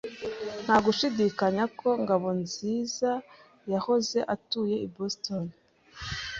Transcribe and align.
Nta 0.63 0.75
gushidikanya 0.85 1.63
ko 1.79 1.89
Ngabonzizayahoze 2.01 4.19
atuye 4.33 4.75
i 4.85 4.87
Boston. 4.95 5.43